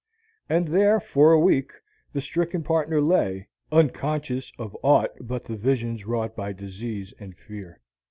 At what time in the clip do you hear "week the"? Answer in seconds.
1.39-2.21